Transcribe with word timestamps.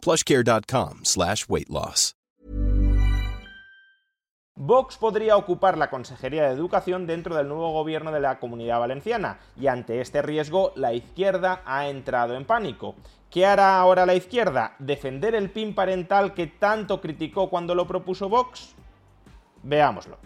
plushcare.com 0.00 1.00
slash 1.04 1.44
weight 1.48 1.68
loss. 1.68 2.14
Vox 4.62 4.98
podría 4.98 5.38
ocupar 5.38 5.78
la 5.78 5.88
Consejería 5.88 6.42
de 6.42 6.52
Educación 6.52 7.06
dentro 7.06 7.34
del 7.34 7.48
nuevo 7.48 7.72
gobierno 7.72 8.12
de 8.12 8.20
la 8.20 8.38
Comunidad 8.38 8.78
Valenciana 8.78 9.38
y 9.58 9.68
ante 9.68 10.02
este 10.02 10.20
riesgo 10.20 10.72
la 10.76 10.92
izquierda 10.92 11.62
ha 11.64 11.88
entrado 11.88 12.34
en 12.34 12.44
pánico. 12.44 12.94
¿Qué 13.30 13.46
hará 13.46 13.80
ahora 13.80 14.04
la 14.04 14.14
izquierda? 14.14 14.74
¿Defender 14.78 15.34
el 15.34 15.50
PIN 15.50 15.74
parental 15.74 16.34
que 16.34 16.46
tanto 16.46 17.00
criticó 17.00 17.48
cuando 17.48 17.74
lo 17.74 17.86
propuso 17.86 18.28
Vox? 18.28 18.74
Veámoslo. 19.62 20.18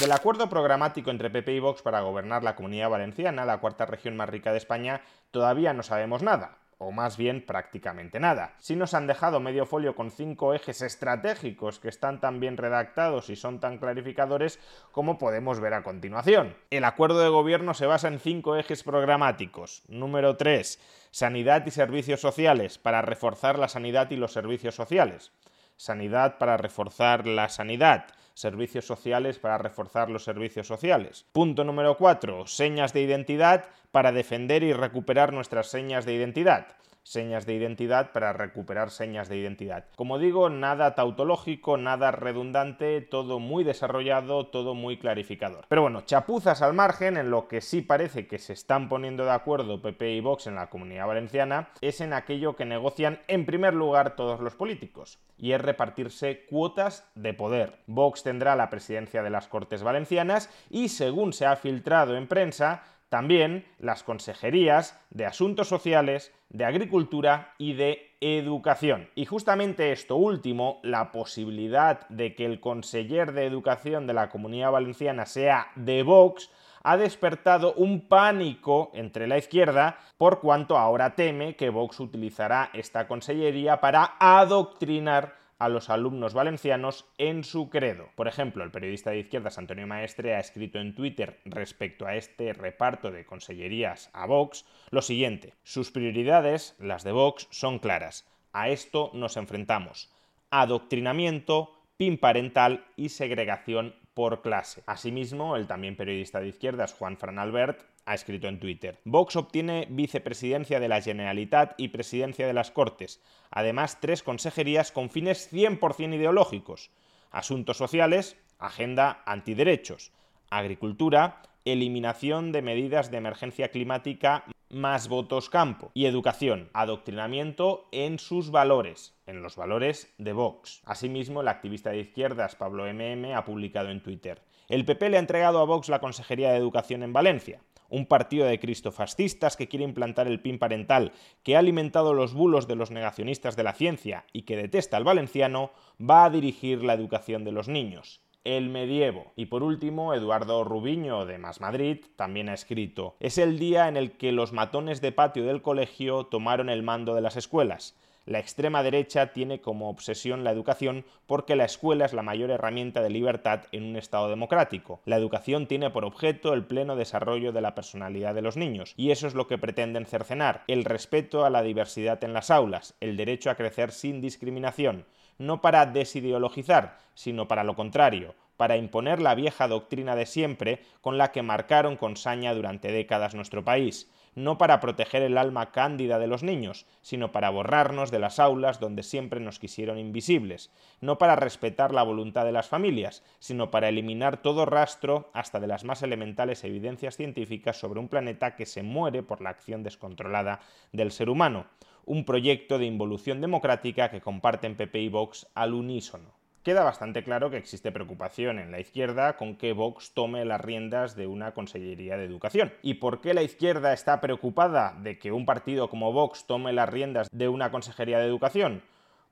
Del 0.00 0.10
acuerdo 0.10 0.48
programático 0.48 1.10
entre 1.10 1.30
PP 1.30 1.54
y 1.54 1.60
Vox 1.60 1.80
para 1.80 2.00
gobernar 2.00 2.42
la 2.42 2.56
Comunidad 2.56 2.90
Valenciana, 2.90 3.44
la 3.44 3.58
cuarta 3.58 3.86
región 3.86 4.16
más 4.16 4.28
rica 4.28 4.50
de 4.50 4.58
España, 4.58 5.02
todavía 5.30 5.72
no 5.72 5.84
sabemos 5.84 6.22
nada 6.22 6.58
o 6.78 6.92
más 6.92 7.16
bien 7.16 7.44
prácticamente 7.44 8.20
nada. 8.20 8.54
Si 8.58 8.76
nos 8.76 8.94
han 8.94 9.06
dejado 9.06 9.40
medio 9.40 9.66
folio 9.66 9.94
con 9.94 10.10
cinco 10.10 10.54
ejes 10.54 10.82
estratégicos 10.82 11.78
que 11.78 11.88
están 11.88 12.20
tan 12.20 12.40
bien 12.40 12.56
redactados 12.56 13.30
y 13.30 13.36
son 13.36 13.60
tan 13.60 13.78
clarificadores 13.78 14.58
como 14.92 15.18
podemos 15.18 15.60
ver 15.60 15.74
a 15.74 15.82
continuación. 15.82 16.56
El 16.70 16.84
acuerdo 16.84 17.20
de 17.20 17.28
gobierno 17.28 17.74
se 17.74 17.86
basa 17.86 18.08
en 18.08 18.18
cinco 18.18 18.56
ejes 18.56 18.82
programáticos. 18.82 19.82
Número 19.88 20.36
3. 20.36 20.80
Sanidad 21.10 21.64
y 21.66 21.70
servicios 21.70 22.20
sociales, 22.20 22.78
para 22.78 23.02
reforzar 23.02 23.58
la 23.58 23.68
sanidad 23.68 24.10
y 24.10 24.16
los 24.16 24.32
servicios 24.32 24.74
sociales. 24.74 25.32
Sanidad 25.76 26.38
para 26.38 26.56
reforzar 26.56 27.26
la 27.26 27.48
sanidad 27.48 28.06
servicios 28.34 28.84
sociales 28.84 29.38
para 29.38 29.58
reforzar 29.58 30.10
los 30.10 30.24
servicios 30.24 30.66
sociales. 30.66 31.24
Punto 31.32 31.64
número 31.64 31.96
4. 31.96 32.46
Señas 32.46 32.92
de 32.92 33.02
identidad 33.02 33.66
para 33.92 34.12
defender 34.12 34.62
y 34.64 34.72
recuperar 34.72 35.32
nuestras 35.32 35.68
señas 35.68 36.04
de 36.04 36.14
identidad 36.14 36.66
señas 37.04 37.46
de 37.46 37.54
identidad 37.54 38.10
para 38.12 38.32
recuperar 38.32 38.90
señas 38.90 39.28
de 39.28 39.36
identidad. 39.36 39.84
Como 39.94 40.18
digo, 40.18 40.50
nada 40.50 40.94
tautológico, 40.94 41.76
nada 41.76 42.10
redundante, 42.10 43.00
todo 43.00 43.38
muy 43.38 43.62
desarrollado, 43.62 44.48
todo 44.48 44.74
muy 44.74 44.98
clarificador. 44.98 45.66
Pero 45.68 45.82
bueno, 45.82 46.00
chapuzas 46.00 46.62
al 46.62 46.74
margen, 46.74 47.16
en 47.16 47.30
lo 47.30 47.46
que 47.46 47.60
sí 47.60 47.82
parece 47.82 48.26
que 48.26 48.38
se 48.38 48.54
están 48.54 48.88
poniendo 48.88 49.24
de 49.24 49.32
acuerdo 49.32 49.80
PP 49.80 50.14
y 50.14 50.20
Vox 50.20 50.46
en 50.46 50.56
la 50.56 50.70
comunidad 50.70 51.06
valenciana, 51.06 51.68
es 51.80 52.00
en 52.00 52.12
aquello 52.12 52.56
que 52.56 52.64
negocian 52.64 53.20
en 53.28 53.46
primer 53.46 53.74
lugar 53.74 54.16
todos 54.16 54.40
los 54.40 54.54
políticos, 54.54 55.18
y 55.36 55.52
es 55.52 55.60
repartirse 55.60 56.46
cuotas 56.46 57.08
de 57.14 57.34
poder. 57.34 57.78
Vox 57.86 58.22
tendrá 58.22 58.56
la 58.56 58.70
presidencia 58.70 59.22
de 59.22 59.30
las 59.30 59.46
Cortes 59.46 59.82
Valencianas 59.82 60.50
y, 60.70 60.88
según 60.88 61.32
se 61.32 61.46
ha 61.46 61.56
filtrado 61.56 62.16
en 62.16 62.26
prensa, 62.26 62.82
también 63.14 63.64
las 63.78 64.02
consejerías 64.02 65.00
de 65.10 65.24
Asuntos 65.24 65.68
Sociales, 65.68 66.32
de 66.48 66.64
Agricultura 66.64 67.54
y 67.58 67.74
de 67.74 68.10
Educación. 68.20 69.08
Y 69.14 69.24
justamente 69.24 69.92
esto 69.92 70.16
último, 70.16 70.80
la 70.82 71.12
posibilidad 71.12 72.08
de 72.08 72.34
que 72.34 72.44
el 72.44 72.58
conseller 72.58 73.30
de 73.30 73.46
Educación 73.46 74.08
de 74.08 74.14
la 74.14 74.30
Comunidad 74.30 74.72
Valenciana 74.72 75.26
sea 75.26 75.68
de 75.76 76.02
Vox, 76.02 76.50
ha 76.82 76.96
despertado 76.96 77.74
un 77.74 78.08
pánico 78.08 78.90
entre 78.94 79.28
la 79.28 79.38
izquierda 79.38 79.96
por 80.18 80.40
cuanto 80.40 80.76
ahora 80.76 81.14
teme 81.14 81.54
que 81.54 81.70
Vox 81.70 82.00
utilizará 82.00 82.70
esta 82.72 83.06
consellería 83.06 83.80
para 83.80 84.16
adoctrinar 84.18 85.43
a 85.58 85.68
los 85.68 85.90
alumnos 85.90 86.34
valencianos 86.34 87.06
en 87.18 87.44
su 87.44 87.70
credo. 87.70 88.08
Por 88.16 88.28
ejemplo, 88.28 88.64
el 88.64 88.70
periodista 88.70 89.10
de 89.10 89.20
izquierdas 89.20 89.58
Antonio 89.58 89.86
Maestre 89.86 90.34
ha 90.34 90.40
escrito 90.40 90.78
en 90.78 90.94
Twitter 90.94 91.40
respecto 91.44 92.06
a 92.06 92.16
este 92.16 92.52
reparto 92.52 93.10
de 93.10 93.24
consellerías 93.24 94.10
a 94.12 94.26
Vox 94.26 94.64
lo 94.90 95.02
siguiente. 95.02 95.54
Sus 95.62 95.90
prioridades, 95.90 96.74
las 96.78 97.04
de 97.04 97.12
Vox, 97.12 97.46
son 97.50 97.78
claras. 97.78 98.26
A 98.52 98.68
esto 98.68 99.10
nos 99.14 99.36
enfrentamos. 99.36 100.12
Adoctrinamiento, 100.50 101.72
PIN 101.96 102.18
parental 102.18 102.84
y 102.96 103.08
segregación 103.08 103.94
por 104.14 104.42
clase. 104.42 104.82
Asimismo, 104.86 105.56
el 105.56 105.66
también 105.66 105.96
periodista 105.96 106.40
de 106.40 106.48
izquierdas 106.48 106.94
Juan 106.94 107.16
Fran 107.18 107.38
Albert 107.38 107.82
ha 108.06 108.14
escrito 108.14 108.48
en 108.48 108.60
Twitter. 108.60 109.00
Vox 109.04 109.36
obtiene 109.36 109.86
vicepresidencia 109.90 110.80
de 110.80 110.88
la 110.88 111.00
Generalitat 111.00 111.74
y 111.76 111.88
presidencia 111.88 112.46
de 112.46 112.52
las 112.52 112.70
Cortes, 112.70 113.20
además 113.50 113.98
tres 114.00 114.22
consejerías 114.22 114.92
con 114.92 115.10
fines 115.10 115.52
100% 115.52 116.14
ideológicos. 116.14 116.90
Asuntos 117.30 117.76
sociales, 117.76 118.36
agenda 118.58 119.22
antiderechos, 119.26 120.12
agricultura, 120.50 121.42
eliminación 121.64 122.52
de 122.52 122.62
medidas 122.62 123.10
de 123.10 123.16
emergencia 123.16 123.68
climática 123.68 124.44
más 124.70 125.08
votos 125.08 125.50
campo 125.50 125.90
y 125.94 126.06
educación, 126.06 126.70
adoctrinamiento 126.72 127.88
en 127.92 128.18
sus 128.18 128.50
valores, 128.50 129.14
en 129.26 129.42
los 129.42 129.56
valores 129.56 130.12
de 130.18 130.32
Vox. 130.32 130.82
Asimismo, 130.84 131.40
el 131.40 131.48
activista 131.48 131.90
de 131.90 132.00
izquierdas 132.00 132.56
Pablo 132.56 132.84
MM 132.92 133.34
ha 133.34 133.44
publicado 133.44 133.90
en 133.90 134.02
Twitter. 134.02 134.42
El 134.68 134.84
PP 134.84 135.10
le 135.10 135.16
ha 135.16 135.20
entregado 135.20 135.60
a 135.60 135.64
Vox 135.64 135.88
la 135.88 136.00
Consejería 136.00 136.50
de 136.50 136.58
Educación 136.58 137.02
en 137.02 137.12
Valencia 137.12 137.60
un 137.94 138.06
partido 138.06 138.46
de 138.46 138.58
cristofascistas 138.58 139.56
que 139.56 139.68
quiere 139.68 139.84
implantar 139.84 140.26
el 140.26 140.40
PIN 140.40 140.58
parental, 140.58 141.12
que 141.42 141.54
ha 141.54 141.60
alimentado 141.60 142.12
los 142.12 142.34
bulos 142.34 142.66
de 142.66 142.74
los 142.74 142.90
negacionistas 142.90 143.56
de 143.56 143.62
la 143.62 143.72
ciencia 143.72 144.24
y 144.32 144.42
que 144.42 144.56
detesta 144.56 144.96
al 144.96 145.04
valenciano, 145.04 145.70
va 146.00 146.24
a 146.24 146.30
dirigir 146.30 146.82
la 146.82 146.94
educación 146.94 147.44
de 147.44 147.52
los 147.52 147.68
niños. 147.68 148.23
El 148.44 148.68
medievo. 148.68 149.32
Y 149.36 149.46
por 149.46 149.62
último, 149.62 150.12
Eduardo 150.12 150.64
Rubiño 150.64 151.24
de 151.24 151.38
Más 151.38 151.62
Madrid 151.62 152.04
también 152.14 152.50
ha 152.50 152.54
escrito: 152.54 153.16
Es 153.18 153.38
el 153.38 153.58
día 153.58 153.88
en 153.88 153.96
el 153.96 154.18
que 154.18 154.32
los 154.32 154.52
matones 154.52 155.00
de 155.00 155.12
patio 155.12 155.46
del 155.46 155.62
colegio 155.62 156.26
tomaron 156.26 156.68
el 156.68 156.82
mando 156.82 157.14
de 157.14 157.22
las 157.22 157.36
escuelas. 157.36 157.96
La 158.26 158.38
extrema 158.38 158.82
derecha 158.82 159.32
tiene 159.32 159.60
como 159.60 159.90
obsesión 159.90 160.44
la 160.44 160.50
educación 160.50 161.04
porque 161.26 161.56
la 161.56 161.64
escuela 161.64 162.04
es 162.04 162.12
la 162.12 162.22
mayor 162.22 162.50
herramienta 162.50 163.02
de 163.02 163.10
libertad 163.10 163.64
en 163.72 163.84
un 163.84 163.96
Estado 163.96 164.28
democrático. 164.28 165.00
La 165.04 165.16
educación 165.16 165.66
tiene 165.66 165.90
por 165.90 166.04
objeto 166.06 166.54
el 166.54 166.64
pleno 166.64 166.96
desarrollo 166.96 167.52
de 167.52 167.60
la 167.60 167.74
personalidad 167.74 168.34
de 168.34 168.40
los 168.40 168.56
niños, 168.56 168.94
y 168.96 169.10
eso 169.10 169.26
es 169.26 169.34
lo 169.34 169.46
que 169.46 169.58
pretenden 169.58 170.06
cercenar, 170.06 170.64
el 170.68 170.86
respeto 170.86 171.44
a 171.44 171.50
la 171.50 171.62
diversidad 171.62 172.24
en 172.24 172.32
las 172.32 172.50
aulas, 172.50 172.94
el 173.00 173.18
derecho 173.18 173.50
a 173.50 173.56
crecer 173.56 173.90
sin 173.90 174.22
discriminación, 174.22 175.04
no 175.38 175.60
para 175.60 175.86
desideologizar, 175.86 176.98
sino 177.14 177.48
para 177.48 177.64
lo 177.64 177.74
contrario, 177.74 178.34
para 178.56 178.76
imponer 178.76 179.20
la 179.20 179.34
vieja 179.34 179.68
doctrina 179.68 180.16
de 180.16 180.26
siempre 180.26 180.80
con 181.00 181.18
la 181.18 181.32
que 181.32 181.42
marcaron 181.42 181.96
con 181.96 182.16
saña 182.16 182.54
durante 182.54 182.92
décadas 182.92 183.34
nuestro 183.34 183.64
país, 183.64 184.10
no 184.34 184.58
para 184.58 184.80
proteger 184.80 185.22
el 185.22 185.38
alma 185.38 185.70
cándida 185.70 186.18
de 186.18 186.26
los 186.26 186.42
niños, 186.42 186.86
sino 187.02 187.32
para 187.32 187.50
borrarnos 187.50 188.10
de 188.10 188.18
las 188.18 188.38
aulas 188.38 188.80
donde 188.80 189.02
siempre 189.02 189.40
nos 189.40 189.58
quisieron 189.58 189.98
invisibles, 189.98 190.70
no 191.00 191.18
para 191.18 191.36
respetar 191.36 191.92
la 191.92 192.02
voluntad 192.02 192.44
de 192.44 192.52
las 192.52 192.68
familias, 192.68 193.22
sino 193.38 193.70
para 193.70 193.88
eliminar 193.88 194.42
todo 194.42 194.66
rastro 194.66 195.30
hasta 195.34 195.60
de 195.60 195.66
las 195.66 195.84
más 195.84 196.02
elementales 196.02 196.64
evidencias 196.64 197.16
científicas 197.16 197.78
sobre 197.78 198.00
un 198.00 198.08
planeta 198.08 198.56
que 198.56 198.66
se 198.66 198.82
muere 198.82 199.22
por 199.22 199.40
la 199.40 199.50
acción 199.50 199.82
descontrolada 199.82 200.60
del 200.92 201.12
ser 201.12 201.30
humano, 201.30 201.66
un 202.06 202.24
proyecto 202.24 202.78
de 202.78 202.86
involución 202.86 203.40
democrática 203.40 204.10
que 204.10 204.20
comparten 204.20 204.76
PP 204.76 205.00
y 205.00 205.08
Vox 205.08 205.46
al 205.54 205.74
unísono 205.74 206.34
queda 206.64 206.82
bastante 206.82 207.22
claro 207.22 207.50
que 207.50 207.58
existe 207.58 207.92
preocupación 207.92 208.58
en 208.58 208.72
la 208.72 208.80
izquierda 208.80 209.36
con 209.36 209.56
que 209.56 209.74
Vox 209.74 210.14
tome 210.14 210.44
las 210.46 210.60
riendas 210.60 211.14
de 211.14 211.26
una 211.26 211.52
Consellería 211.52 212.16
de 212.16 212.24
Educación. 212.24 212.72
¿Y 212.82 212.94
por 212.94 213.20
qué 213.20 213.34
la 213.34 213.42
izquierda 213.42 213.92
está 213.92 214.20
preocupada 214.20 214.96
de 215.02 215.18
que 215.18 215.30
un 215.30 215.44
partido 215.44 215.88
como 215.88 216.12
Vox 216.12 216.46
tome 216.46 216.72
las 216.72 216.88
riendas 216.88 217.28
de 217.30 217.48
una 217.48 217.70
Consejería 217.70 218.18
de 218.18 218.26
Educación? 218.26 218.82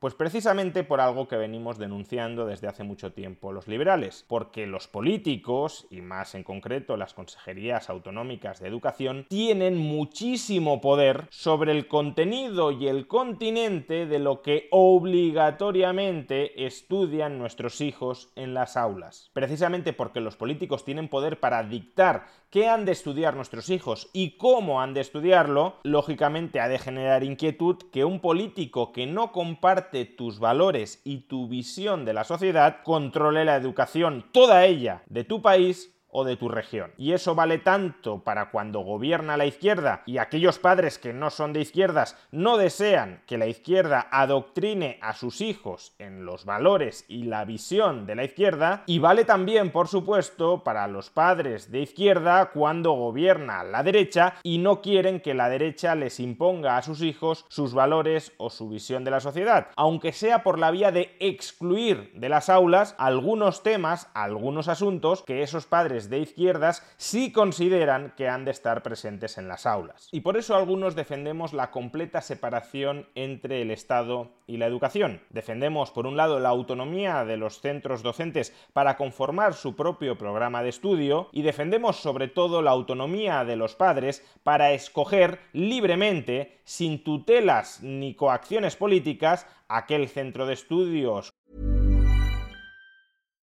Pues 0.02 0.14
precisamente 0.14 0.82
por 0.82 1.00
algo 1.00 1.28
que 1.28 1.36
venimos 1.36 1.78
denunciando 1.78 2.44
desde 2.44 2.66
hace 2.66 2.82
mucho 2.82 3.12
tiempo 3.12 3.52
los 3.52 3.68
liberales, 3.68 4.24
porque 4.26 4.66
los 4.66 4.88
políticos, 4.88 5.86
y 5.90 6.00
más 6.00 6.34
en 6.34 6.42
concreto 6.42 6.96
las 6.96 7.14
consejerías 7.14 7.88
autonómicas 7.88 8.58
de 8.58 8.66
educación, 8.66 9.26
tienen 9.28 9.78
muchísimo 9.78 10.80
poder 10.80 11.28
sobre 11.30 11.70
el 11.70 11.86
contenido 11.86 12.72
y 12.72 12.88
el 12.88 13.06
continente 13.06 14.06
de 14.06 14.18
lo 14.18 14.42
que 14.42 14.66
obligatoriamente 14.72 16.66
estudian 16.66 17.38
nuestros 17.38 17.80
hijos 17.80 18.32
en 18.34 18.54
las 18.54 18.76
aulas. 18.76 19.30
Precisamente 19.32 19.92
porque 19.92 20.20
los 20.20 20.34
políticos 20.34 20.84
tienen 20.84 21.08
poder 21.08 21.38
para 21.38 21.62
dictar 21.62 22.26
qué 22.50 22.68
han 22.68 22.84
de 22.84 22.92
estudiar 22.92 23.34
nuestros 23.34 23.70
hijos 23.70 24.10
y 24.12 24.36
cómo 24.36 24.82
han 24.82 24.94
de 24.94 25.00
estudiarlo, 25.00 25.76
lógicamente 25.84 26.60
ha 26.60 26.68
de 26.68 26.78
generar 26.78 27.22
inquietud 27.24 27.76
que 27.90 28.04
un 28.04 28.20
político 28.20 28.92
que 28.92 29.06
no 29.06 29.30
comparte 29.32 29.91
tus 29.92 30.38
valores 30.38 31.00
y 31.04 31.28
tu 31.28 31.48
visión 31.48 32.04
de 32.04 32.12
la 32.12 32.24
sociedad 32.24 32.82
controle 32.82 33.44
la 33.44 33.56
educación, 33.56 34.24
toda 34.32 34.64
ella, 34.64 35.02
de 35.06 35.24
tu 35.24 35.42
país 35.42 35.94
o 36.12 36.24
de 36.24 36.36
tu 36.36 36.48
región. 36.48 36.92
Y 36.96 37.12
eso 37.12 37.34
vale 37.34 37.58
tanto 37.58 38.20
para 38.22 38.50
cuando 38.50 38.80
gobierna 38.80 39.36
la 39.36 39.46
izquierda 39.46 40.02
y 40.06 40.18
aquellos 40.18 40.58
padres 40.58 40.98
que 40.98 41.12
no 41.12 41.30
son 41.30 41.52
de 41.52 41.60
izquierdas 41.60 42.16
no 42.30 42.58
desean 42.58 43.22
que 43.26 43.38
la 43.38 43.46
izquierda 43.46 44.06
adoctrine 44.10 44.98
a 45.00 45.14
sus 45.14 45.40
hijos 45.40 45.94
en 45.98 46.24
los 46.24 46.44
valores 46.44 47.04
y 47.08 47.24
la 47.24 47.44
visión 47.44 48.06
de 48.06 48.14
la 48.14 48.24
izquierda, 48.24 48.84
y 48.86 48.98
vale 48.98 49.24
también, 49.24 49.72
por 49.72 49.88
supuesto, 49.88 50.62
para 50.62 50.86
los 50.86 51.10
padres 51.10 51.70
de 51.70 51.80
izquierda 51.80 52.50
cuando 52.52 52.92
gobierna 52.92 53.64
la 53.64 53.82
derecha 53.82 54.34
y 54.42 54.58
no 54.58 54.82
quieren 54.82 55.20
que 55.20 55.34
la 55.34 55.48
derecha 55.48 55.94
les 55.94 56.20
imponga 56.20 56.76
a 56.76 56.82
sus 56.82 57.02
hijos 57.02 57.46
sus 57.48 57.72
valores 57.72 58.32
o 58.36 58.50
su 58.50 58.68
visión 58.68 59.04
de 59.04 59.10
la 59.10 59.20
sociedad, 59.20 59.68
aunque 59.76 60.12
sea 60.12 60.42
por 60.42 60.58
la 60.58 60.70
vía 60.70 60.92
de 60.92 61.16
excluir 61.20 62.12
de 62.14 62.28
las 62.28 62.50
aulas 62.50 62.94
algunos 62.98 63.62
temas, 63.62 64.10
algunos 64.14 64.68
asuntos 64.68 65.22
que 65.22 65.42
esos 65.42 65.66
padres 65.66 66.01
de 66.08 66.18
izquierdas 66.18 66.82
sí 66.96 67.32
consideran 67.32 68.14
que 68.16 68.28
han 68.28 68.44
de 68.44 68.50
estar 68.50 68.82
presentes 68.82 69.38
en 69.38 69.48
las 69.48 69.66
aulas. 69.66 70.08
Y 70.12 70.20
por 70.20 70.36
eso 70.36 70.56
algunos 70.56 70.94
defendemos 70.94 71.52
la 71.52 71.70
completa 71.70 72.20
separación 72.20 73.08
entre 73.14 73.62
el 73.62 73.70
Estado 73.70 74.30
y 74.46 74.56
la 74.56 74.66
educación. 74.66 75.22
Defendemos, 75.30 75.90
por 75.90 76.06
un 76.06 76.16
lado, 76.16 76.38
la 76.40 76.50
autonomía 76.50 77.24
de 77.24 77.36
los 77.36 77.60
centros 77.60 78.02
docentes 78.02 78.52
para 78.72 78.96
conformar 78.96 79.54
su 79.54 79.74
propio 79.76 80.18
programa 80.18 80.62
de 80.62 80.68
estudio 80.68 81.28
y 81.32 81.42
defendemos 81.42 81.96
sobre 81.96 82.28
todo 82.28 82.62
la 82.62 82.70
autonomía 82.70 83.44
de 83.44 83.56
los 83.56 83.74
padres 83.74 84.24
para 84.42 84.72
escoger 84.72 85.40
libremente, 85.52 86.60
sin 86.64 87.02
tutelas 87.02 87.82
ni 87.82 88.14
coacciones 88.14 88.76
políticas, 88.76 89.46
aquel 89.68 90.08
centro 90.08 90.46
de 90.46 90.54
estudios 90.54 91.32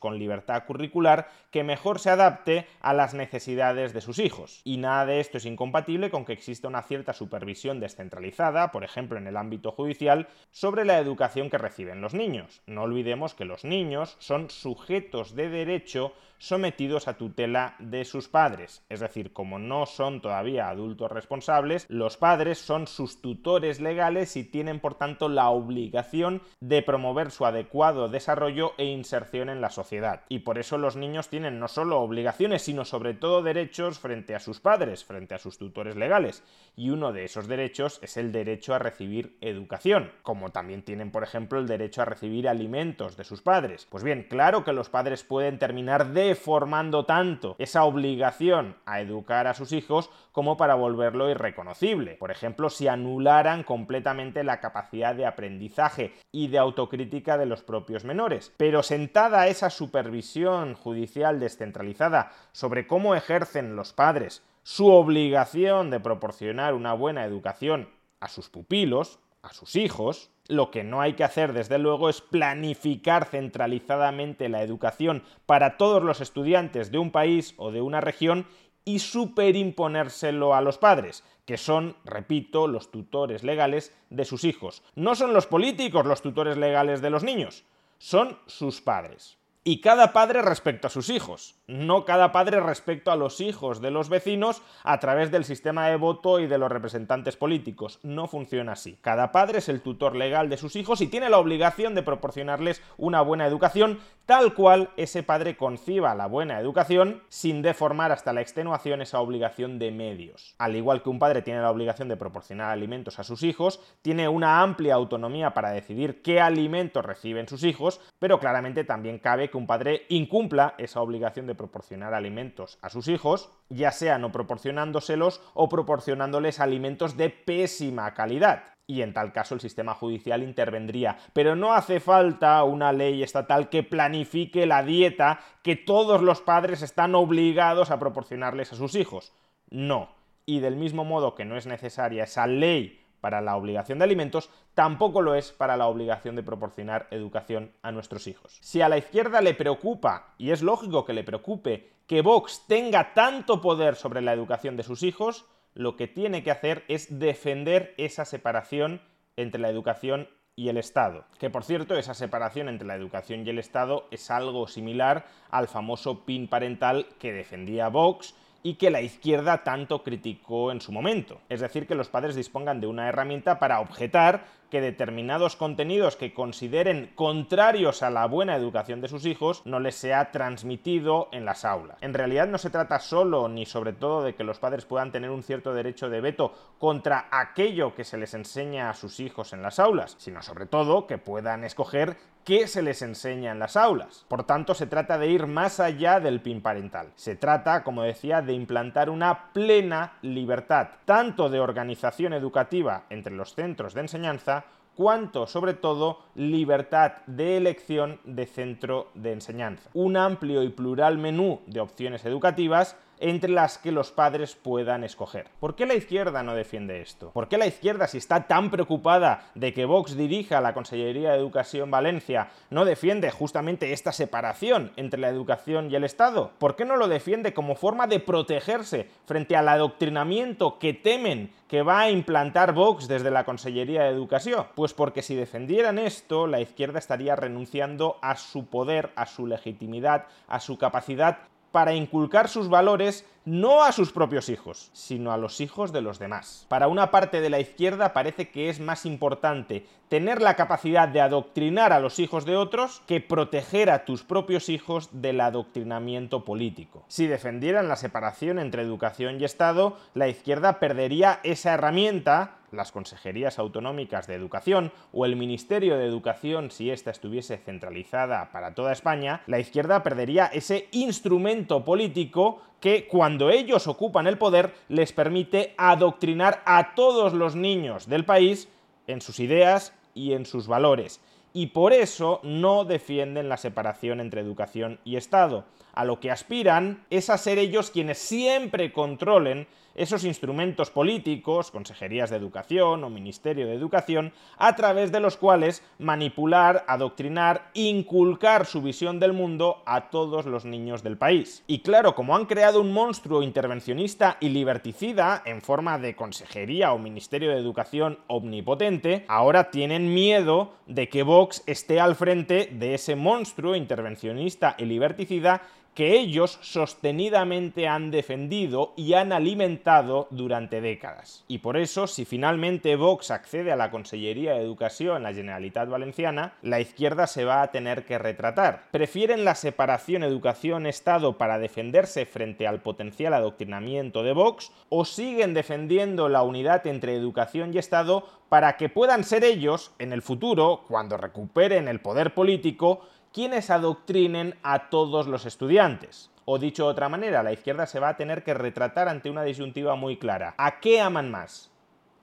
Con 0.00 0.18
libertad 0.18 0.64
curricular 0.66 1.28
que 1.52 1.62
mejor 1.62 2.00
se 2.00 2.10
adapte 2.10 2.66
a 2.80 2.92
las 2.92 3.14
necesidades 3.14 3.92
de 3.92 4.00
sus 4.00 4.18
hijos. 4.18 4.62
Y 4.64 4.78
nada 4.78 5.06
de 5.06 5.20
esto 5.20 5.38
es 5.38 5.44
incompatible 5.44 6.10
con 6.10 6.24
que 6.24 6.32
exista 6.32 6.66
una 6.66 6.82
cierta 6.82 7.12
supervisión 7.12 7.78
descentralizada, 7.78 8.72
por 8.72 8.82
ejemplo 8.82 9.18
en 9.18 9.28
el 9.28 9.36
ámbito 9.36 9.70
judicial, 9.70 10.26
sobre 10.50 10.84
la 10.84 10.98
educación 10.98 11.50
que 11.50 11.58
reciben 11.58 12.00
los 12.00 12.14
niños. 12.14 12.62
No 12.66 12.82
olvidemos 12.82 13.34
que 13.34 13.44
los 13.44 13.64
niños 13.64 14.16
son 14.18 14.50
sujetos 14.50 15.36
de 15.36 15.48
derecho 15.48 16.12
sometidos 16.40 17.06
a 17.06 17.18
tutela 17.18 17.76
de 17.78 18.04
sus 18.04 18.28
padres. 18.28 18.82
Es 18.88 19.00
decir, 19.00 19.32
como 19.32 19.58
no 19.58 19.84
son 19.84 20.22
todavía 20.22 20.68
adultos 20.68 21.12
responsables, 21.12 21.84
los 21.88 22.16
padres 22.16 22.58
son 22.58 22.86
sus 22.86 23.20
tutores 23.20 23.78
legales 23.78 24.36
y 24.36 24.44
tienen 24.44 24.80
por 24.80 24.94
tanto 24.94 25.28
la 25.28 25.50
obligación 25.50 26.42
de 26.60 26.82
promover 26.82 27.30
su 27.30 27.44
adecuado 27.44 28.08
desarrollo 28.08 28.72
e 28.78 28.86
inserción 28.86 29.50
en 29.50 29.60
la 29.60 29.68
sociedad. 29.68 29.89
Y 30.28 30.40
por 30.40 30.58
eso 30.58 30.78
los 30.78 30.96
niños 30.96 31.28
tienen 31.28 31.58
no 31.58 31.66
solo 31.68 32.00
obligaciones, 32.00 32.62
sino 32.62 32.84
sobre 32.84 33.14
todo 33.14 33.42
derechos 33.42 33.98
frente 33.98 34.34
a 34.34 34.40
sus 34.40 34.60
padres, 34.60 35.04
frente 35.04 35.34
a 35.34 35.38
sus 35.38 35.58
tutores 35.58 35.96
legales. 35.96 36.44
Y 36.76 36.90
uno 36.90 37.12
de 37.12 37.24
esos 37.24 37.48
derechos 37.48 37.98
es 38.02 38.16
el 38.16 38.30
derecho 38.30 38.74
a 38.74 38.78
recibir 38.78 39.36
educación, 39.40 40.12
como 40.22 40.50
también 40.50 40.82
tienen, 40.82 41.10
por 41.10 41.24
ejemplo, 41.24 41.58
el 41.58 41.66
derecho 41.66 42.02
a 42.02 42.04
recibir 42.04 42.48
alimentos 42.48 43.16
de 43.16 43.24
sus 43.24 43.42
padres. 43.42 43.86
Pues 43.90 44.04
bien, 44.04 44.26
claro 44.28 44.64
que 44.64 44.72
los 44.72 44.88
padres 44.88 45.24
pueden 45.24 45.58
terminar 45.58 46.12
de 46.12 46.34
formando 46.34 47.04
tanto 47.04 47.56
esa 47.58 47.84
obligación 47.84 48.76
a 48.86 49.00
educar 49.00 49.46
a 49.46 49.54
sus 49.54 49.72
hijos 49.72 50.10
como 50.32 50.56
para 50.56 50.74
volverlo 50.74 51.28
irreconocible. 51.30 52.12
Por 52.12 52.30
ejemplo, 52.30 52.70
si 52.70 52.86
anularan 52.86 53.64
completamente 53.64 54.44
la 54.44 54.60
capacidad 54.60 55.14
de 55.14 55.26
aprendizaje 55.26 56.14
y 56.32 56.48
de 56.48 56.58
autocrítica 56.58 57.36
de 57.36 57.46
los 57.46 57.62
propios 57.62 58.04
menores. 58.04 58.52
Pero 58.56 58.82
sentada 58.82 59.48
esa 59.48 59.70
supervisión 59.80 60.74
judicial 60.74 61.40
descentralizada 61.40 62.32
sobre 62.52 62.86
cómo 62.86 63.14
ejercen 63.14 63.76
los 63.76 63.94
padres 63.94 64.42
su 64.62 64.88
obligación 64.88 65.88
de 65.88 66.00
proporcionar 66.00 66.74
una 66.74 66.92
buena 66.92 67.24
educación 67.24 67.88
a 68.20 68.28
sus 68.28 68.50
pupilos, 68.50 69.20
a 69.40 69.54
sus 69.54 69.76
hijos, 69.76 70.30
lo 70.48 70.70
que 70.70 70.84
no 70.84 71.00
hay 71.00 71.14
que 71.14 71.24
hacer, 71.24 71.54
desde 71.54 71.78
luego, 71.78 72.10
es 72.10 72.20
planificar 72.20 73.24
centralizadamente 73.24 74.50
la 74.50 74.62
educación 74.62 75.22
para 75.46 75.78
todos 75.78 76.02
los 76.02 76.20
estudiantes 76.20 76.92
de 76.92 76.98
un 76.98 77.10
país 77.10 77.54
o 77.56 77.70
de 77.72 77.80
una 77.80 78.02
región 78.02 78.46
y 78.84 78.98
superimponérselo 78.98 80.54
a 80.54 80.60
los 80.60 80.76
padres, 80.76 81.24
que 81.46 81.56
son, 81.56 81.96
repito, 82.04 82.68
los 82.68 82.90
tutores 82.90 83.44
legales 83.44 83.96
de 84.10 84.26
sus 84.26 84.44
hijos. 84.44 84.82
No 84.94 85.14
son 85.14 85.32
los 85.32 85.46
políticos 85.46 86.04
los 86.04 86.20
tutores 86.20 86.58
legales 86.58 87.00
de 87.00 87.08
los 87.08 87.24
niños, 87.24 87.64
son 87.96 88.38
sus 88.46 88.82
padres. 88.82 89.39
Y 89.62 89.82
cada 89.82 90.14
padre 90.14 90.40
respecto 90.40 90.86
a 90.86 90.90
sus 90.90 91.10
hijos, 91.10 91.54
no 91.66 92.06
cada 92.06 92.32
padre 92.32 92.60
respecto 92.60 93.10
a 93.10 93.16
los 93.16 93.42
hijos 93.42 93.82
de 93.82 93.90
los 93.90 94.08
vecinos 94.08 94.62
a 94.84 94.98
través 95.00 95.30
del 95.30 95.44
sistema 95.44 95.86
de 95.88 95.96
voto 95.96 96.40
y 96.40 96.46
de 96.46 96.56
los 96.56 96.72
representantes 96.72 97.36
políticos. 97.36 98.00
No 98.02 98.26
funciona 98.26 98.72
así. 98.72 98.96
Cada 99.02 99.32
padre 99.32 99.58
es 99.58 99.68
el 99.68 99.82
tutor 99.82 100.16
legal 100.16 100.48
de 100.48 100.56
sus 100.56 100.76
hijos 100.76 101.02
y 101.02 101.08
tiene 101.08 101.28
la 101.28 101.38
obligación 101.38 101.94
de 101.94 102.02
proporcionarles 102.02 102.80
una 102.96 103.20
buena 103.20 103.46
educación, 103.46 104.00
tal 104.30 104.54
cual 104.54 104.90
ese 104.96 105.24
padre 105.24 105.56
conciba 105.56 106.14
la 106.14 106.28
buena 106.28 106.60
educación 106.60 107.20
sin 107.28 107.62
deformar 107.62 108.12
hasta 108.12 108.32
la 108.32 108.40
extenuación 108.40 109.02
esa 109.02 109.18
obligación 109.18 109.80
de 109.80 109.90
medios. 109.90 110.54
Al 110.58 110.76
igual 110.76 111.02
que 111.02 111.10
un 111.10 111.18
padre 111.18 111.42
tiene 111.42 111.62
la 111.62 111.70
obligación 111.72 112.06
de 112.06 112.16
proporcionar 112.16 112.70
alimentos 112.70 113.18
a 113.18 113.24
sus 113.24 113.42
hijos, 113.42 113.80
tiene 114.02 114.28
una 114.28 114.62
amplia 114.62 114.94
autonomía 114.94 115.52
para 115.52 115.72
decidir 115.72 116.22
qué 116.22 116.40
alimentos 116.40 117.04
reciben 117.04 117.48
sus 117.48 117.64
hijos, 117.64 118.00
pero 118.20 118.38
claramente 118.38 118.84
también 118.84 119.18
cabe 119.18 119.50
que 119.50 119.56
un 119.56 119.66
padre 119.66 120.02
incumpla 120.08 120.76
esa 120.78 121.00
obligación 121.00 121.48
de 121.48 121.56
proporcionar 121.56 122.14
alimentos 122.14 122.78
a 122.82 122.88
sus 122.88 123.08
hijos, 123.08 123.50
ya 123.68 123.90
sea 123.90 124.18
no 124.18 124.30
proporcionándoselos 124.30 125.42
o 125.54 125.68
proporcionándoles 125.68 126.60
alimentos 126.60 127.16
de 127.16 127.30
pésima 127.30 128.14
calidad 128.14 128.62
y 128.90 129.02
en 129.02 129.12
tal 129.12 129.32
caso 129.32 129.54
el 129.54 129.60
sistema 129.60 129.94
judicial 129.94 130.42
intervendría. 130.42 131.16
Pero 131.32 131.54
no 131.54 131.74
hace 131.74 132.00
falta 132.00 132.64
una 132.64 132.92
ley 132.92 133.22
estatal 133.22 133.68
que 133.68 133.84
planifique 133.84 134.66
la 134.66 134.82
dieta 134.82 135.38
que 135.62 135.76
todos 135.76 136.22
los 136.22 136.40
padres 136.40 136.82
están 136.82 137.14
obligados 137.14 137.92
a 137.92 138.00
proporcionarles 138.00 138.72
a 138.72 138.76
sus 138.76 138.96
hijos. 138.96 139.32
No. 139.70 140.08
Y 140.44 140.58
del 140.58 140.74
mismo 140.74 141.04
modo 141.04 141.36
que 141.36 141.44
no 141.44 141.56
es 141.56 141.66
necesaria 141.66 142.24
esa 142.24 142.48
ley 142.48 143.00
para 143.20 143.40
la 143.40 143.54
obligación 143.54 144.00
de 144.00 144.06
alimentos, 144.06 144.50
tampoco 144.74 145.22
lo 145.22 145.36
es 145.36 145.52
para 145.52 145.76
la 145.76 145.86
obligación 145.86 146.34
de 146.34 146.42
proporcionar 146.42 147.06
educación 147.12 147.70
a 147.82 147.92
nuestros 147.92 148.26
hijos. 148.26 148.58
Si 148.60 148.82
a 148.82 148.88
la 148.88 148.98
izquierda 148.98 149.40
le 149.40 149.54
preocupa, 149.54 150.34
y 150.36 150.50
es 150.50 150.62
lógico 150.62 151.04
que 151.04 151.12
le 151.12 151.22
preocupe, 151.22 151.92
que 152.08 152.22
Vox 152.22 152.64
tenga 152.66 153.14
tanto 153.14 153.60
poder 153.60 153.94
sobre 153.94 154.20
la 154.20 154.32
educación 154.32 154.76
de 154.76 154.82
sus 154.82 155.04
hijos, 155.04 155.46
lo 155.74 155.96
que 155.96 156.08
tiene 156.08 156.42
que 156.42 156.50
hacer 156.50 156.84
es 156.88 157.18
defender 157.18 157.94
esa 157.96 158.24
separación 158.24 159.00
entre 159.36 159.60
la 159.60 159.68
educación 159.68 160.28
y 160.56 160.68
el 160.68 160.76
Estado. 160.76 161.24
Que 161.38 161.50
por 161.50 161.64
cierto, 161.64 161.96
esa 161.96 162.14
separación 162.14 162.68
entre 162.68 162.86
la 162.86 162.94
educación 162.94 163.46
y 163.46 163.50
el 163.50 163.58
Estado 163.58 164.06
es 164.10 164.30
algo 164.30 164.66
similar 164.66 165.26
al 165.50 165.68
famoso 165.68 166.24
PIN 166.24 166.48
parental 166.48 167.06
que 167.18 167.32
defendía 167.32 167.88
Vox 167.88 168.34
y 168.62 168.74
que 168.74 168.90
la 168.90 169.00
izquierda 169.00 169.64
tanto 169.64 170.02
criticó 170.02 170.70
en 170.70 170.80
su 170.80 170.92
momento. 170.92 171.40
Es 171.48 171.60
decir, 171.60 171.86
que 171.86 171.94
los 171.94 172.08
padres 172.08 172.34
dispongan 172.34 172.80
de 172.80 172.86
una 172.86 173.08
herramienta 173.08 173.58
para 173.58 173.80
objetar 173.80 174.44
que 174.70 174.80
determinados 174.80 175.56
contenidos 175.56 176.16
que 176.16 176.32
consideren 176.32 177.12
contrarios 177.14 178.02
a 178.02 178.10
la 178.10 178.26
buena 178.26 178.56
educación 178.56 179.00
de 179.00 179.08
sus 179.08 179.26
hijos 179.26 179.62
no 179.66 179.80
les 179.80 179.96
sea 179.96 180.30
transmitido 180.30 181.28
en 181.32 181.44
las 181.44 181.64
aulas. 181.64 181.98
En 182.00 182.14
realidad 182.14 182.46
no 182.46 182.58
se 182.58 182.70
trata 182.70 182.98
solo 183.00 183.48
ni 183.48 183.66
sobre 183.66 183.92
todo 183.92 184.22
de 184.22 184.34
que 184.34 184.44
los 184.44 184.58
padres 184.58 184.86
puedan 184.86 185.12
tener 185.12 185.30
un 185.30 185.42
cierto 185.42 185.74
derecho 185.74 186.08
de 186.08 186.20
veto 186.20 186.54
contra 186.78 187.28
aquello 187.30 187.94
que 187.94 188.04
se 188.04 188.16
les 188.16 188.34
enseña 188.34 188.88
a 188.88 188.94
sus 188.94 189.20
hijos 189.20 189.52
en 189.52 189.62
las 189.62 189.78
aulas, 189.78 190.14
sino 190.18 190.42
sobre 190.42 190.66
todo 190.66 191.06
que 191.06 191.18
puedan 191.18 191.64
escoger 191.64 192.16
qué 192.44 192.66
se 192.66 192.82
les 192.82 193.02
enseña 193.02 193.52
en 193.52 193.58
las 193.58 193.76
aulas. 193.76 194.24
Por 194.28 194.44
tanto, 194.44 194.74
se 194.74 194.86
trata 194.86 195.18
de 195.18 195.28
ir 195.28 195.46
más 195.46 195.80
allá 195.80 196.20
del 196.20 196.40
PIN 196.40 196.62
parental. 196.62 197.08
Se 197.14 197.36
trata, 197.36 197.84
como 197.84 198.02
decía, 198.02 198.42
de 198.42 198.52
implantar 198.52 199.10
una 199.10 199.52
plena 199.52 200.14
libertad, 200.22 200.88
tanto 201.04 201.48
de 201.48 201.60
organización 201.60 202.32
educativa 202.32 203.04
entre 203.10 203.34
los 203.34 203.54
centros 203.54 203.94
de 203.94 204.00
enseñanza, 204.00 204.59
cuanto, 205.00 205.46
sobre 205.46 205.72
todo, 205.72 206.18
libertad 206.34 207.12
de 207.26 207.56
elección 207.56 208.20
de 208.24 208.44
centro 208.44 209.08
de 209.14 209.32
enseñanza. 209.32 209.88
Un 209.94 210.18
amplio 210.18 210.62
y 210.62 210.68
plural 210.68 211.16
menú 211.16 211.62
de 211.66 211.80
opciones 211.80 212.26
educativas 212.26 212.98
entre 213.20 213.50
las 213.50 213.78
que 213.78 213.92
los 213.92 214.10
padres 214.10 214.56
puedan 214.56 215.04
escoger. 215.04 215.46
¿Por 215.60 215.76
qué 215.76 215.86
la 215.86 215.94
izquierda 215.94 216.42
no 216.42 216.54
defiende 216.54 217.00
esto? 217.00 217.30
¿Por 217.30 217.48
qué 217.48 217.58
la 217.58 217.66
izquierda, 217.66 218.08
si 218.08 218.18
está 218.18 218.48
tan 218.48 218.70
preocupada 218.70 219.50
de 219.54 219.72
que 219.72 219.84
Vox 219.84 220.16
dirija 220.16 220.60
la 220.60 220.74
Consellería 220.74 221.32
de 221.32 221.38
Educación 221.38 221.90
Valencia, 221.90 222.48
no 222.70 222.84
defiende 222.84 223.30
justamente 223.30 223.92
esta 223.92 224.12
separación 224.12 224.92
entre 224.96 225.20
la 225.20 225.28
educación 225.28 225.90
y 225.90 225.94
el 225.94 226.04
Estado? 226.04 226.52
¿Por 226.58 226.76
qué 226.76 226.84
no 226.84 226.96
lo 226.96 227.08
defiende 227.08 227.52
como 227.52 227.76
forma 227.76 228.06
de 228.06 228.20
protegerse 228.20 229.08
frente 229.26 229.54
al 229.56 229.68
adoctrinamiento 229.68 230.78
que 230.78 230.94
temen 230.94 231.52
que 231.68 231.82
va 231.82 232.00
a 232.00 232.10
implantar 232.10 232.72
Vox 232.72 233.06
desde 233.06 233.30
la 233.30 233.44
Consellería 233.44 234.02
de 234.02 234.10
Educación? 234.10 234.66
Pues 234.74 234.94
porque 234.94 235.22
si 235.22 235.34
defendieran 235.34 235.98
esto, 235.98 236.46
la 236.46 236.60
izquierda 236.60 236.98
estaría 236.98 237.36
renunciando 237.36 238.16
a 238.22 238.36
su 238.36 238.66
poder, 238.66 239.10
a 239.14 239.26
su 239.26 239.46
legitimidad, 239.46 240.26
a 240.48 240.58
su 240.58 240.78
capacidad 240.78 241.38
para 241.72 241.94
inculcar 241.94 242.48
sus 242.48 242.68
valores 242.68 243.24
no 243.44 243.82
a 243.82 243.92
sus 243.92 244.12
propios 244.12 244.48
hijos, 244.48 244.90
sino 244.92 245.32
a 245.32 245.38
los 245.38 245.60
hijos 245.60 245.92
de 245.92 246.02
los 246.02 246.18
demás. 246.18 246.66
Para 246.68 246.88
una 246.88 247.10
parte 247.10 247.40
de 247.40 247.50
la 247.50 247.58
izquierda 247.58 248.12
parece 248.12 248.50
que 248.50 248.68
es 248.68 248.80
más 248.80 249.06
importante 249.06 249.86
tener 250.08 250.42
la 250.42 250.56
capacidad 250.56 251.08
de 251.08 251.20
adoctrinar 251.20 251.92
a 251.92 252.00
los 252.00 252.18
hijos 252.18 252.44
de 252.44 252.56
otros 252.56 253.02
que 253.06 253.20
proteger 253.20 253.90
a 253.90 254.04
tus 254.04 254.22
propios 254.22 254.68
hijos 254.68 255.08
del 255.12 255.40
adoctrinamiento 255.40 256.44
político. 256.44 257.04
Si 257.08 257.26
defendieran 257.26 257.88
la 257.88 257.96
separación 257.96 258.58
entre 258.58 258.82
educación 258.82 259.40
y 259.40 259.44
Estado, 259.44 259.96
la 260.14 260.28
izquierda 260.28 260.78
perdería 260.78 261.40
esa 261.42 261.74
herramienta 261.74 262.56
las 262.72 262.92
consejerías 262.92 263.58
autonómicas 263.58 264.26
de 264.26 264.34
educación 264.34 264.92
o 265.12 265.24
el 265.24 265.36
Ministerio 265.36 265.96
de 265.96 266.06
Educación 266.06 266.70
si 266.70 266.90
ésta 266.90 267.10
estuviese 267.10 267.58
centralizada 267.58 268.50
para 268.52 268.74
toda 268.74 268.92
España, 268.92 269.42
la 269.46 269.58
izquierda 269.58 270.02
perdería 270.02 270.46
ese 270.46 270.88
instrumento 270.92 271.84
político 271.84 272.62
que 272.80 273.06
cuando 273.06 273.50
ellos 273.50 273.86
ocupan 273.86 274.26
el 274.26 274.38
poder 274.38 274.74
les 274.88 275.12
permite 275.12 275.74
adoctrinar 275.76 276.62
a 276.64 276.94
todos 276.94 277.34
los 277.34 277.54
niños 277.54 278.08
del 278.08 278.24
país 278.24 278.68
en 279.06 279.20
sus 279.20 279.40
ideas 279.40 279.92
y 280.14 280.32
en 280.32 280.46
sus 280.46 280.66
valores. 280.66 281.20
Y 281.52 281.68
por 281.68 281.92
eso 281.92 282.40
no 282.44 282.84
defienden 282.84 283.48
la 283.48 283.56
separación 283.56 284.20
entre 284.20 284.40
educación 284.40 285.00
y 285.04 285.16
Estado. 285.16 285.64
A 285.92 286.04
lo 286.04 286.20
que 286.20 286.30
aspiran 286.30 287.04
es 287.10 287.28
a 287.28 287.38
ser 287.38 287.58
ellos 287.58 287.90
quienes 287.90 288.18
siempre 288.18 288.92
controlen 288.92 289.66
esos 289.94 290.24
instrumentos 290.24 290.90
políticos, 290.90 291.70
consejerías 291.70 292.30
de 292.30 292.36
educación 292.36 293.04
o 293.04 293.10
ministerio 293.10 293.66
de 293.66 293.74
educación, 293.74 294.32
a 294.56 294.76
través 294.76 295.12
de 295.12 295.20
los 295.20 295.36
cuales 295.36 295.82
manipular, 295.98 296.84
adoctrinar, 296.86 297.70
inculcar 297.74 298.66
su 298.66 298.82
visión 298.82 299.20
del 299.20 299.32
mundo 299.32 299.82
a 299.86 300.10
todos 300.10 300.46
los 300.46 300.64
niños 300.64 301.02
del 301.02 301.16
país. 301.16 301.64
Y 301.66 301.80
claro, 301.80 302.14
como 302.14 302.36
han 302.36 302.46
creado 302.46 302.80
un 302.80 302.92
monstruo 302.92 303.42
intervencionista 303.42 304.36
y 304.40 304.48
liberticida 304.48 305.42
en 305.44 305.62
forma 305.62 305.98
de 305.98 306.16
consejería 306.16 306.92
o 306.92 306.98
ministerio 306.98 307.50
de 307.50 307.58
educación 307.58 308.18
omnipotente, 308.26 309.24
ahora 309.28 309.70
tienen 309.70 310.12
miedo 310.12 310.72
de 310.86 311.08
que 311.08 311.22
Vox 311.22 311.62
esté 311.66 312.00
al 312.00 312.16
frente 312.16 312.68
de 312.72 312.94
ese 312.94 313.16
monstruo 313.16 313.76
intervencionista 313.76 314.74
y 314.78 314.84
liberticida 314.84 315.62
que 315.94 316.18
ellos 316.18 316.58
sostenidamente 316.62 317.88
han 317.88 318.10
defendido 318.10 318.92
y 318.96 319.14
han 319.14 319.32
alimentado 319.32 320.28
durante 320.30 320.80
décadas. 320.80 321.44
Y 321.48 321.58
por 321.58 321.76
eso, 321.76 322.06
si 322.06 322.24
finalmente 322.24 322.96
Vox 322.96 323.30
accede 323.30 323.72
a 323.72 323.76
la 323.76 323.90
Consellería 323.90 324.54
de 324.54 324.62
Educación 324.62 325.18
en 325.18 325.22
la 325.24 325.34
Generalitat 325.34 325.88
Valenciana, 325.88 326.54
la 326.62 326.80
izquierda 326.80 327.26
se 327.26 327.44
va 327.44 327.62
a 327.62 327.70
tener 327.70 328.04
que 328.04 328.18
retratar. 328.18 328.84
Prefieren 328.90 329.44
la 329.44 329.54
separación 329.54 330.22
educación-Estado 330.22 331.38
para 331.38 331.58
defenderse 331.58 332.24
frente 332.24 332.66
al 332.66 332.80
potencial 332.80 333.34
adoctrinamiento 333.34 334.22
de 334.22 334.32
Vox 334.32 334.72
o 334.88 335.04
siguen 335.04 335.54
defendiendo 335.54 336.28
la 336.28 336.42
unidad 336.42 336.86
entre 336.86 337.14
educación 337.14 337.74
y 337.74 337.78
Estado 337.78 338.24
para 338.48 338.76
que 338.76 338.88
puedan 338.88 339.24
ser 339.24 339.44
ellos, 339.44 339.92
en 339.98 340.12
el 340.12 340.22
futuro, 340.22 340.84
cuando 340.88 341.16
recuperen 341.16 341.86
el 341.86 342.00
poder 342.00 342.34
político, 342.34 343.00
quienes 343.32 343.70
adoctrinen 343.70 344.58
a 344.62 344.90
todos 344.90 345.26
los 345.26 345.46
estudiantes. 345.46 346.30
O 346.44 346.58
dicho 346.58 346.84
de 346.84 346.90
otra 346.90 347.08
manera, 347.08 347.42
la 347.42 347.52
izquierda 347.52 347.86
se 347.86 348.00
va 348.00 348.08
a 348.08 348.16
tener 348.16 348.42
que 348.42 348.54
retratar 348.54 349.08
ante 349.08 349.30
una 349.30 349.44
disyuntiva 349.44 349.94
muy 349.94 350.16
clara. 350.16 350.54
¿A 350.58 350.80
qué 350.80 351.00
aman 351.00 351.30
más? 351.30 351.70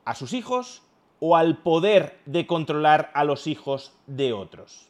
¿A 0.04 0.16
sus 0.16 0.34
hijos 0.34 0.84
o 1.20 1.38
al 1.38 1.58
poder 1.58 2.20
de 2.26 2.46
controlar 2.46 3.10
a 3.14 3.24
los 3.24 3.48
hijos 3.48 3.94
de 4.06 4.34
otros? 4.34 4.90